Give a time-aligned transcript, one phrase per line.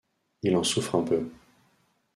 [0.41, 1.29] Il en souffre un peu.